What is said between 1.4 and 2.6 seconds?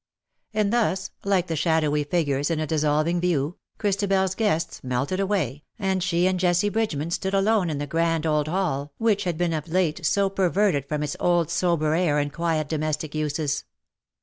the shadowy figures in